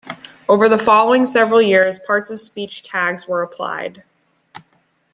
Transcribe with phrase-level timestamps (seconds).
[0.49, 4.01] Over the following several years part-of-speech tags were applied.